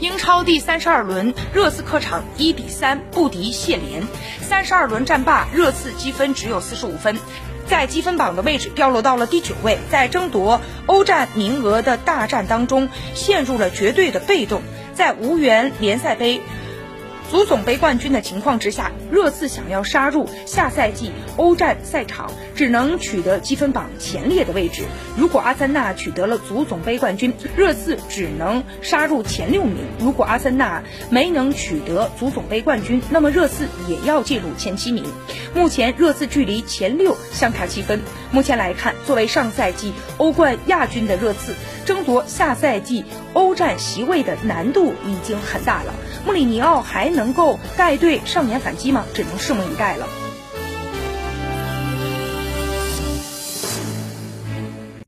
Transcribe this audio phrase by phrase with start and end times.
[0.00, 4.02] 英超第三十二轮，热刺客场一比三不敌谢联，
[4.40, 7.18] 三十二轮战罢，热刺积分只有四十五分，
[7.66, 14.62] 在积分榜的位置掉落到了第九位，在争夺欧战名额的大战当中陷入了绝对的被动，
[14.94, 16.40] 在无缘联赛杯。
[17.30, 24.82] 足总杯冠军的情况之下，热刺想要杀入下赛季欧战赛场，只能取得积分榜前列的位置。
[25.16, 35.04] 如果阿森纳取得了足总杯冠军，热刺只能杀入前六名；如果阿森纳没能取得足总杯冠军，那么热刺也要进入前七名。
[35.54, 38.00] 目前热刺距离前六相差七分。
[38.32, 45.94] 目前来看，作为上赛季欧冠亚军的热刺，争夺下赛季欧战席位的难度已经很大了。
[46.26, 49.04] 穆里尼奥还能能够带队上演反击吗？
[49.12, 50.06] 只能拭目以待了。